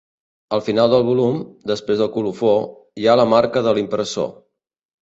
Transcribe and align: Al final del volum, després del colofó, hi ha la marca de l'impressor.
Al 0.55 0.63
final 0.69 0.87
del 0.93 1.05
volum, 1.09 1.37
després 1.73 2.01
del 2.01 2.11
colofó, 2.17 2.57
hi 3.03 3.07
ha 3.13 3.21
la 3.23 3.31
marca 3.37 3.67
de 3.71 3.79
l'impressor. 3.81 4.35